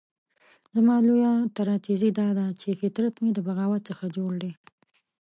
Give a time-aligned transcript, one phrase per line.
[0.75, 4.51] زما لويه تراژیدي داده چې فطرت مې د بغاوت څخه جوړ دی.